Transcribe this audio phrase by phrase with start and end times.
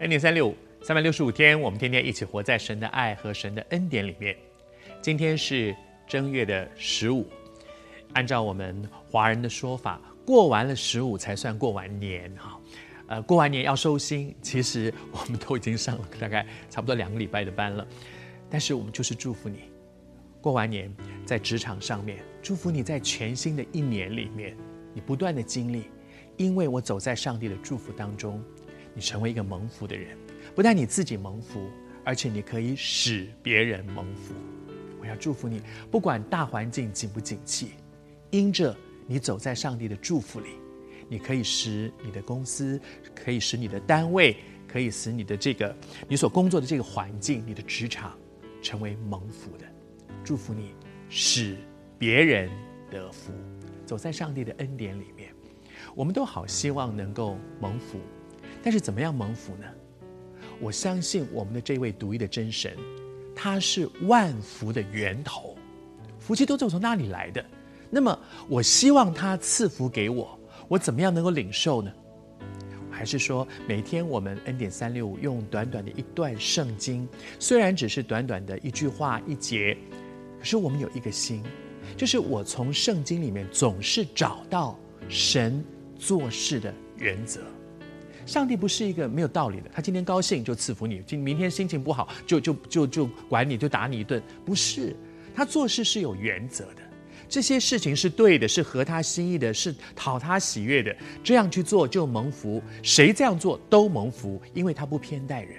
[0.00, 4.36] 恩典三六五，三百六十五天，我们天天一起活在神的爱和神的恩典里面。
[5.00, 5.74] 今天是
[6.04, 7.24] 正月的十五，
[8.14, 12.60] 按照我们华人的说法，过完了十五才算过完年哈。
[13.06, 17.86] 呃，过完年要收心，其实我们都已经上了大概差不多两个礼拜的班了。
[18.50, 19.60] 但是我们就是祝福你，
[20.40, 20.92] 过完年
[21.24, 24.56] 在职场上面，祝福你在全新的一年里面，
[24.92, 25.84] 你不断的经历，
[26.36, 28.42] 因为我走在上帝的祝福当中，
[28.94, 30.16] 你成为一个蒙福的人，
[30.54, 31.68] 不但你自己蒙福，
[32.04, 34.34] 而且你可以使别人蒙福。
[35.00, 37.72] 我要祝福你，不管大环境景不景气，
[38.30, 38.74] 因着
[39.06, 40.48] 你走在上帝的祝福里。
[41.06, 42.80] 你可以使你的公司，
[43.14, 44.34] 可以使你的单位，
[44.66, 45.76] 可以使你的这个
[46.08, 48.18] 你所工作的这个环境，你的职场
[48.62, 49.66] 成为蒙福的。
[50.24, 50.70] 祝福你，
[51.10, 51.58] 使
[51.98, 52.50] 别人
[52.90, 53.34] 得福，
[53.84, 55.28] 走在上帝的恩典里面。
[55.94, 58.00] 我们都好希望能够蒙福，
[58.64, 59.66] 但是怎么样蒙福呢？
[60.58, 62.74] 我相信我们的这位独一的真神，
[63.36, 65.54] 他是万福的源头，
[66.18, 67.44] 福气都是从那里来的。
[67.90, 70.38] 那么我希望他赐福给我。
[70.66, 71.92] 我怎么样能够领受呢？
[72.90, 77.06] 还是说，每天我们恩典三六五用短短的一段圣经，
[77.38, 79.76] 虽然只是短短的一句话一节，
[80.38, 81.42] 可是我们有一个心，
[81.98, 85.62] 就是我从圣经里面总是找到神
[85.98, 87.42] 做事的原则。
[88.26, 94.96] 上帝不是一个没有道理的，他今天高兴就赐福你，今明天心情不好就就就就管你就打你一顿，不是，
[95.34, 96.82] 他做事是有原则的。
[97.28, 100.94] 这些事情是对的，是合他心意的，是讨他喜悦的。
[101.22, 105.56] 这样去做就蒙福，谁这样做都蒙福，因为他不偏待人。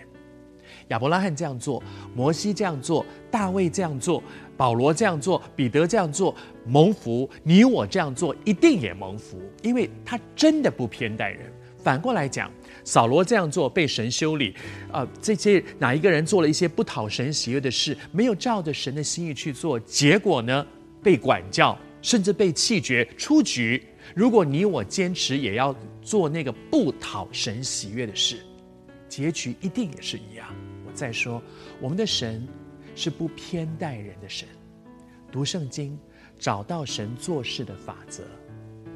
[0.90, 1.82] 亚伯拉罕这样做，
[2.14, 4.24] 摩西这样做，大卫这样做，
[4.56, 6.34] 保罗这样做，彼得这样做，
[6.66, 7.28] 蒙福。
[7.44, 11.52] 你我这样做一定也蒙福，因为他真的不偏待人。
[11.86, 12.52] 反过来讲，
[12.84, 14.56] 扫罗这样做被神修理，
[14.92, 20.66] 呃，这些哪一个人做了一些不讨神喜悦的事，没有照着神的心意去做，结果呢？
[21.04, 23.86] 被管教，甚至被弃绝出局。
[24.16, 28.38] 如果你我坚持也要做那个不讨神喜悦的事，
[29.08, 30.48] 结局一定也是一样。
[30.88, 31.40] 我再说，
[31.80, 32.48] 我们的神
[32.96, 34.48] 是不偏待人的神。
[35.32, 35.96] 读圣经，
[36.40, 38.24] 找到神做事的法则，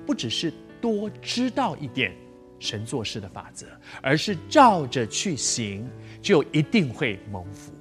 [0.08, 0.52] 不只是
[0.82, 2.12] 多知道一点
[2.60, 3.66] 神做事的法则，
[4.02, 5.90] 而是照着去行，
[6.22, 7.72] 就一定会蒙福。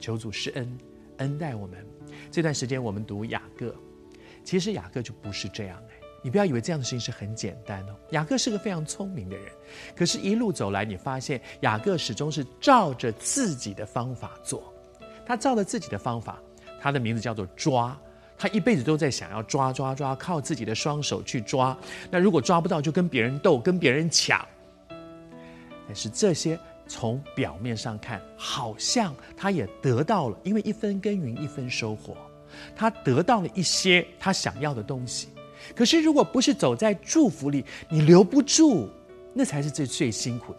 [0.00, 0.78] 求主施恩，
[1.18, 1.86] 恩待我们。
[2.30, 3.74] 这段时间我们读雅各，
[4.44, 7.94] 其实雅各就不是这样哎，你不要以为这样的事情是很简单哦。
[8.10, 9.46] 雅各是个非常聪明的人，
[9.94, 14.72] 可是，一路走来，你发现雅各始终是照着自己的方法做。
[15.24, 16.42] 他照着自己的方法，
[16.80, 17.96] 他的名字叫做抓，
[18.42, 21.78] 他一辈子都在想要抓抓抓，靠自己的双手去抓。
[22.10, 24.44] 那如果抓不到，就跟别人斗，跟别人抢。
[25.86, 26.58] 但是这些。
[26.88, 32.14] 从表面上看，好像他也得到了，因为一分耕耘一分收获，
[32.76, 35.28] 他得到了一些他想要的东西。
[35.74, 38.90] 可是，如果不是走在祝福里，你留不住，
[39.32, 40.58] 那才是最最辛苦的。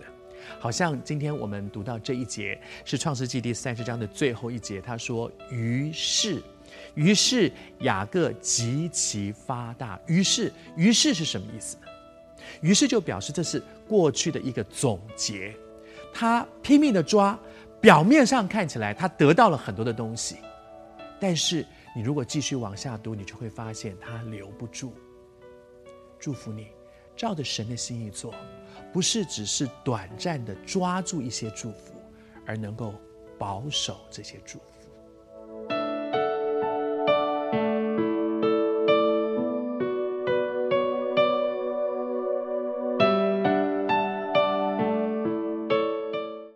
[0.57, 6.41] 好像今天我们读到这一节，是创世纪第三十章的最后一节，他说：“于是，
[6.95, 11.87] 于是雅各极其发大。”于是，于是是什么意思呢？
[12.61, 15.55] 于是就表示这是过去的一个总结。
[16.13, 17.39] 他拼命的抓，
[17.81, 20.37] 表面上看起来他得到了很多的东西，
[21.19, 21.65] 但是
[21.95, 24.93] 你如果继续往下读，你就会发现他留不住。
[26.19, 26.67] 祝福你，
[27.15, 28.33] 照着神的心意做，
[28.91, 31.95] 不是只是短暂的抓住一些祝福，
[32.45, 32.93] 而能够
[33.39, 34.72] 保守这些祝福。